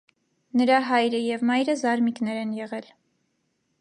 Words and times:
Նրա 0.61 0.77
հայրը 0.87 1.19
և 1.23 1.43
մայրը 1.49 1.75
զարմիկներ 1.83 2.41
են 2.47 2.57
եղել։ 2.63 2.89